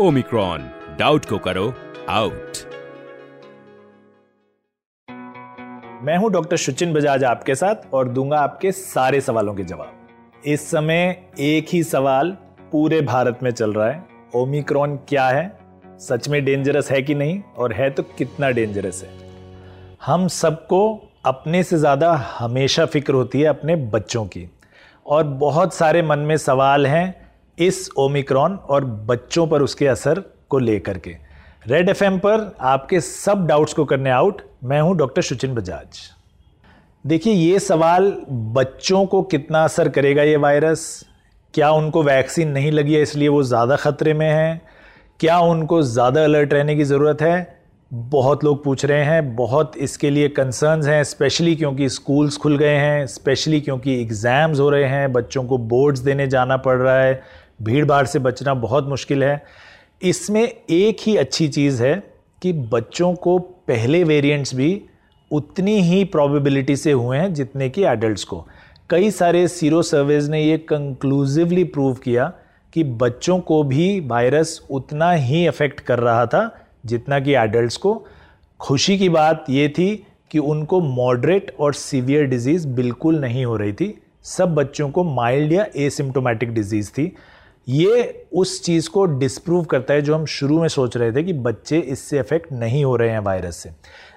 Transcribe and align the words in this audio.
Omicron 0.00 0.70
doubt 0.98 1.24
को 1.24 1.38
करो 1.38 1.74
out 2.08 2.58
मैं 6.02 6.16
हूँ 6.16 6.30
डॉक्टर 6.30 6.56
सुचिन 6.56 6.92
बजाज 6.92 7.24
आपके 7.24 7.54
साथ 7.54 7.94
और 7.94 8.08
दूँगा 8.08 8.38
आपके 8.38 8.72
सारे 8.72 9.20
सवालों 9.20 9.54
के 9.54 9.62
जवाब। 9.62 10.42
इस 10.46 10.70
समय 10.70 11.24
एक 11.40 11.66
ही 11.68 11.82
सवाल 11.82 12.30
पूरे 12.72 13.00
भारत 13.00 13.38
में 13.42 13.50
चल 13.50 13.72
रहा 13.72 13.88
है। 13.90 14.04
ओमिक्रॉन 14.34 14.96
क्या 14.96 15.28
है? 15.28 15.58
सच 15.98 16.28
में 16.28 16.44
डेंजरस 16.44 16.90
है 16.90 17.02
कि 17.02 17.14
नहीं? 17.14 17.42
और 17.56 17.72
है 17.72 17.90
तो 17.90 18.02
कितना 18.02 18.50
डेंजरस 18.50 19.02
है? 19.02 19.10
हम 20.06 20.28
सबको 20.28 21.10
अपने 21.24 21.62
से 21.62 21.76
ज़्यादा 21.76 22.12
हमेशा 22.38 22.86
फ़िक्र 22.86 23.14
होती 23.14 23.40
है 23.40 23.46
अपने 23.46 23.76
बच्चों 23.76 24.26
की। 24.26 24.50
और 25.06 25.24
बहुत 25.24 25.74
सारे 25.74 26.02
मन 26.02 26.18
में 26.18 26.36
सवाल 26.36 26.86
हैं 26.86 27.27
इस 27.58 27.88
ओमिक्रॉन 27.98 28.58
और 28.68 28.84
बच्चों 28.84 29.46
पर 29.46 29.62
उसके 29.62 29.86
असर 29.86 30.22
को 30.50 30.58
लेकर 30.58 30.98
के। 30.98 31.16
रेड 31.66 31.88
एफएम 31.88 32.18
पर 32.18 32.52
आपके 32.60 33.00
सब 33.00 33.46
डाउट्स 33.46 33.72
को 33.72 33.84
करने 33.84 34.10
आउट, 34.10 34.42
मैं 34.64 34.80
हूँ 34.80 34.96
डॉक्टर 34.96 35.22
सुचिन 35.22 35.54
बजाज। 35.54 36.00
देखिए, 37.04 37.32
ये 37.32 37.58
सवाल 37.58 38.12
बच्चों 38.30 39.04
को 39.06 39.22
कितना 39.24 39.64
असर 39.64 39.88
करेगा 39.88 40.22
ये 40.22 40.36
वायरस? 40.36 41.04
क्या 41.54 41.70
उनको 41.72 42.02
वैक्सीन 42.02 42.48
नहीं 42.48 42.72
लगी 42.72 42.94
है 42.94 43.02
इसलिए 43.02 43.28
वो 43.28 43.42
ज़्यादा 43.42 43.76
ख़तरे 43.76 44.14
में 44.14 44.28
हैं? 44.28 44.60
क्या 45.20 45.38
उनको 45.40 45.80
ज़्यादा 45.82 46.24
अलर्ट 46.24 46.52
रहने 46.52 46.76
की 46.76 46.84
ज़रूरत 46.84 47.22
है? 47.22 47.56
बहुत 47.90 48.44
लोग 48.44 48.62
पूछ 48.64 48.84
रहे 48.84 49.04
हैं, 49.04 49.34
बहुत 49.36 49.76
इसके 49.76 50.10
लिए 50.10 50.28
कंसर्न्स 50.28 50.86
हैं 50.86 51.02
स्पेशली 51.04 51.54
क्योंकि 51.56 51.88
स्कूल्स 51.88 52.36
खुल 52.36 52.56
गए 52.58 52.74
हैं 52.76 53.06
स्पेशली 53.06 53.60
क्योंकि 53.60 54.00
एग्ज़ाम्स 54.00 54.60
हो 54.60 54.68
रहे 54.70 54.84
हैं, 54.84 55.12
बच्चों 55.12 55.44
को 55.44 55.58
बोर्ड्स 55.58 56.00
देने 56.00 56.26
जाना 56.26 56.56
पड़ 56.58 56.76
रहा 56.76 56.98
है 56.98 57.22
भीड़ 57.62 57.84
भाड़ 57.84 58.06
से 58.06 58.18
बचना 58.18 58.54
बहुत 58.54 58.88
मुश्किल 58.88 59.24
है। 59.24 59.42
इसमें 60.02 60.42
एक 60.70 60.96
ही 61.00 61.16
अच्छी 61.16 61.48
चीज़ 61.48 61.82
है 61.82 61.94
कि 62.42 62.52
बच्चों 62.52 63.14
को 63.14 63.38
पहले 63.38 64.04
वेरिएंट्स 64.04 64.54
भी 64.54 64.84
उतनी 65.30 65.80
ही 65.80 66.04
प्रोबेबिलिटी 66.04 66.76
से 66.76 66.92
हुए 66.92 67.18
हैं 67.18 67.32
जितने 67.34 67.68
कि 67.68 67.84
एडल्ट्स 67.84 68.24
को। 68.24 68.46
कई 68.90 69.10
सारे 69.10 69.46
सीरो 69.48 69.82
सर्वेज 69.82 70.28
ने 70.30 70.42
ये 70.42 70.58
कंक्लूसिवली 70.58 71.64
प्रूव 71.64 71.94
किया 71.94 72.32
कि 72.72 72.84
बच्चों 72.84 73.38
को 73.40 73.62
भी 73.62 74.00
वायरस 74.00 74.60
उतना 74.70 75.10
ही 75.12 75.46
अफेक्ट 75.46 75.80
कर 75.80 75.98
रहा 75.98 76.26
था 76.26 76.66
जितना 76.86 77.20
कि 77.20 77.34
एडल्ट्स 77.34 77.76
को। 77.76 78.06
खुशी 78.60 78.98
की 78.98 79.08
बात 79.08 79.44
ये 79.50 79.68
थी 79.68 80.06
कि 80.30 80.38
उनको 80.38 80.80
मॉडरेट 80.80 81.54
और 81.60 81.74
सीवियर 81.74 82.24
डिज़ीज़ 82.24 82.68
बिल्कुल 82.68 83.20
नहीं 83.20 83.44
हो 83.44 83.56
रही 83.56 83.72
थी। 83.72 84.02
सब 84.22 84.54
बच्चों 84.54 84.90
को 84.90 85.04
माइल्ड 85.04 85.52
या 85.52 85.66
एसिम्टोमेटिक 85.76 86.54
डिज़ीज़ 86.54 86.90
थी। 86.90 87.12
ये 87.68 88.26
उस 88.32 88.62
चीज़ 88.62 88.88
को 88.90 89.04
डिस्प्रूव 89.04 89.64
करता 89.64 89.94
है 89.94 90.02
जो 90.02 90.14
हम 90.14 90.24
शुरू 90.24 90.60
में 90.60 90.68
सोच 90.68 90.96
रहे 90.96 91.12
थे 91.12 91.22
कि 91.22 91.32
बच्चे 91.32 91.78
इससे 91.78 92.18
अफेक्ट 92.18 92.52
नहीं 92.52 92.84
हो 92.84 92.96
रहे 92.96 93.10
हैं 93.10 93.18
वायरस 93.18 93.56
से। 93.56 93.70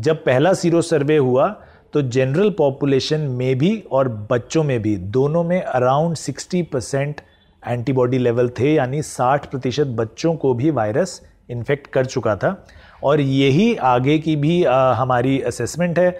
जब 0.00 0.24
पहला 0.24 0.52
सीरो 0.52 0.82
सर्वे 0.82 1.16
हुआ 1.16 1.48
तो 1.92 2.02
जनरल 2.02 2.50
पॉपुलेशन 2.50 3.20
में 3.20 3.58
भी 3.58 3.84
और 3.92 4.08
बच्चों 4.30 4.64
में 4.64 4.82
भी 4.82 4.96
दोनों 4.96 5.44
में 5.44 5.62
अराउंड 5.62 6.16
60 6.16 6.62
परसेंट 6.72 7.20
एंटीबॉडी 7.68 8.18
लेवल 8.18 8.48
थे 8.48 8.74
यानी 8.74 9.02
60 9.02 9.46
प्रतिशत 9.46 9.86
बच्चों 9.86 10.34
को 10.34 10.54
भी 10.54 10.70
वायरस 10.70 11.20
इन्फेक्ट 11.50 11.86
कर 11.86 12.06
चुका 12.06 12.36
था। 12.36 12.66
और 13.04 13.20
यही 13.20 13.74
आगे 13.74 14.18
की 14.18 14.36
भी 14.36 14.64
आ, 14.64 14.92
हमारी 14.92 15.40
असेसमेंट 15.40 15.98
है 15.98 16.10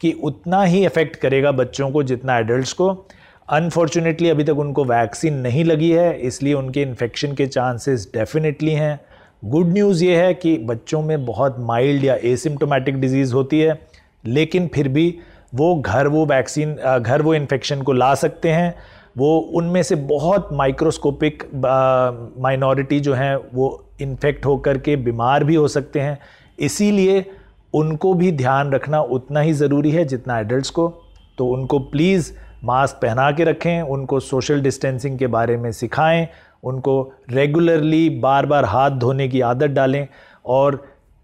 कि 0.00 0.12
उतना 0.12 0.62
ही 0.62 0.84
इफ़ेक्ट 0.86 1.16
करेगा 1.16 1.52
बच्चों 1.52 1.90
को 1.90 2.02
जितना 2.02 2.38
एडल्ट्स 2.38 2.72
को। 2.72 3.06
अनफॉर्चुनेटली 3.48 4.28
अभी 4.28 4.44
तक 4.44 4.58
उनको 4.58 4.84
वैक्सीन 4.84 5.34
नहीं 5.36 5.64
लगी 5.64 5.90
है, 5.90 6.20
इसलिए 6.20 6.54
उनके 6.54 6.82
इन्फेक्शन 6.82 7.32
के 7.32 7.46
चांसेस 7.46 8.08
डेफिनेटली 8.14 8.72
हैं। 8.72 9.00
गुड 9.42 9.72
न्यूज़ 9.72 10.04
ये 10.04 10.16
है 10.16 10.34
कि 10.34 10.56
बच्चों 10.58 11.00
में 11.02 11.24
बहुत 11.26 11.56
माइल्ड 11.60 12.04
या 12.04 12.14
एसिम्टोमेटिक 12.24 13.00
डिज़ीज़ 13.00 13.34
होती 13.34 13.60
है, 13.60 13.78
लेकिन 14.24 14.68
फिर 14.74 14.88
भी 14.88 15.14
वो 15.54 15.74
घर 15.76 16.08
वो 16.08 16.24
वैक्सीन 16.26 16.74
घर 16.98 17.22
वो 17.22 17.34
इन्फेक्शन 17.34 17.82
को 17.82 17.92
ला 17.92 18.14
सकते 18.14 18.50
हैं। 18.50 18.74
वो 19.18 19.38
उनमें 19.56 19.82
से 19.82 19.94
बहुत 19.94 20.48
माइक्रोस्कोपिक 20.52 21.42
माइनॉरिटी 22.42 23.00
जो 23.00 23.14
हैं, 23.14 23.36
वो 23.54 23.84
इन्फेक्ट 24.00 24.46
होकर 24.46 24.78
के 24.78 24.96
बीमार 24.98 25.44
भी 25.44 25.54
हो 25.54 25.66
सकते 25.68 26.00
हैं। 26.00 26.18
इसीलिए 26.58 27.24
उनको 27.74 28.14
भी 28.14 28.30
ध्यान 28.32 28.72
रखना 28.72 29.00
उतना 29.10 29.40
ही 29.40 29.52
ज़रूरी 29.54 29.90
है 29.90 30.04
जितना 30.04 30.38
एडल्ट्स 30.38 30.70
को। 30.70 30.88
तो 31.38 31.46
उनको 31.48 31.78
प्लीज़ 31.80 32.32
मास्क 32.62 32.96
पहना 32.96 33.30
के 33.32 33.44
रखें, 33.44 33.82
उनको 33.82 34.20
सोशल 34.20 34.60
डिस्टेंसिंग 34.62 35.18
के 35.18 35.26
बारे 35.26 35.56
में 35.56 35.70
सिखाएँ, 35.72 36.28
उनको 36.64 37.12
रेगुलरली 37.30 38.08
बार 38.20 38.46
बार 38.46 38.64
हाथ 38.64 38.90
धोने 38.90 39.28
की 39.28 39.40
आदत 39.42 39.70
डालें 39.70 40.06
और 40.46 40.76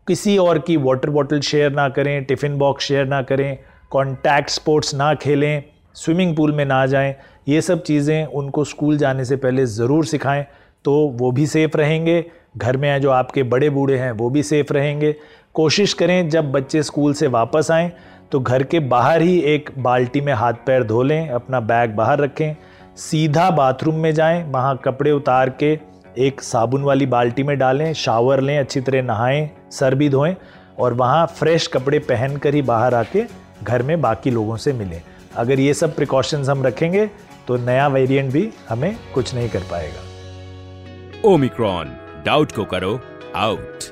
किसी 0.07 0.37
और 0.39 0.59
की 0.59 0.77
वाटर 0.77 1.11
बॉटल 1.11 1.41
शेयर 1.41 1.73
ना 1.73 1.89
करें 1.89 2.25
टिफ़िन 2.25 2.57
बॉक्स 2.59 2.85
शेयर 2.85 3.07
ना 3.07 3.23
करें 3.23 3.59
कॉन्टैक्ट 3.91 4.51
स्पोर्ट्स 4.51 4.95
ना 4.95 5.13
खेलें 5.15 5.63
स्विमिंग 5.97 6.35
पूल 6.37 6.53
में 6.53 6.65
ना 6.65 6.85
जाएँ, 6.87 7.15
ये 7.49 7.61
सब 7.63 7.83
चीज़ें 7.83 8.27
उनको 8.27 8.65
स्कूल 8.65 8.97
जाने 8.99 9.25
से 9.25 9.37
पहले 9.37 9.67
ज़रूर 9.67 10.05
सिखाएँ 10.07 10.47
तो 10.85 10.93
वो 11.15 11.31
भी 11.33 11.47
सेफ़ 11.47 11.77
रहेंगे। 11.77 12.25
घर 12.57 12.77
में 12.77 13.01
जो 13.01 13.11
आपके 13.11 13.43
बड़े 13.45 13.71
बूढ़े 13.71 13.97
हैं, 13.99 14.11
वो 14.13 14.29
भी 14.31 14.43
सेफ़ 14.43 14.73
रहेंगे। 14.73 15.15
कोशिश 15.55 15.93
करें 15.95 16.29
जब 16.29 16.51
बच्चे 16.53 16.83
स्कूल 16.83 17.15
से 17.15 17.27
वापस 17.29 17.71
आएँ 17.71 17.91
तो 18.33 18.41
घर 18.41 18.63
के 18.63 18.81
बाहर 18.81 19.23
ही 19.23 19.39
एक 19.41 19.71
बाल्टी 19.79 20.21
में 20.21 20.33
हाथ 20.33 20.55
पैर 20.67 20.85
धो 20.85 21.03
लें, 21.03 21.29
अपना 21.29 21.61
बैग 21.61 21.91
बाहर 21.91 22.19
रखें, 22.19 22.57
सीधा 22.97 23.51
बाथरूम 23.51 23.95
में 23.95 24.13
जाएँ, 24.15 24.43
वहाँ 24.45 24.77
कपड़े 24.85 25.11
उतार 25.11 25.51
के 25.63 25.79
एक 26.19 26.41
साबुन 26.43 26.83
वाली 26.83 27.07
बाल्टी 27.07 27.43
में 27.43 27.57
डालें, 27.59 27.93
शावर 27.95 28.41
लें, 28.41 28.59
अच्छी 28.59 28.81
तरह 28.81 29.03
नहाएँ, 29.03 29.49
सर 29.71 29.95
भी 29.95 30.09
धोएँ 30.09 30.35
और 30.79 30.95
वहाँ 30.95 31.27
फ्रेश 31.29 31.67
कपड़े 31.67 31.99
पहन 31.99 32.37
कर 32.37 32.55
ही 32.55 32.63
बाहर 32.63 32.95
आके 32.95 33.25
घर 33.63 33.83
में 33.83 34.01
बाकी 34.01 34.31
लोगों 34.31 34.57
से 34.57 34.73
मिलें। 34.73 35.01
अगर 35.37 35.61
ये 35.61 35.75
सब 35.75 35.95
प्रिकॉशंस 35.97 36.49
हम 36.49 36.63
रखेंगे 36.63 37.07
तो 37.49 37.57
नया 37.57 37.87
वेरिएंट 37.89 38.33
भी 38.33 38.49
हमें 38.69 38.97
कुछ 39.15 39.35
नहीं 39.35 39.49
कर 39.49 39.63
पाएगा। 39.71 41.31
ओमिक्रॉन 41.31 41.97
डाउट 42.27 42.53
को 42.53 42.65
करो 42.65 42.99
आउट 43.37 43.85